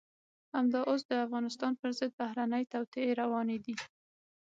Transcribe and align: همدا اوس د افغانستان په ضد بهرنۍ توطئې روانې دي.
همدا 0.55 0.79
اوس 0.89 1.01
د 1.07 1.11
افغانستان 1.25 1.73
په 1.81 1.87
ضد 1.97 2.11
بهرنۍ 2.19 2.63
توطئې 2.71 3.09
روانې 3.21 3.57
دي. 3.65 3.75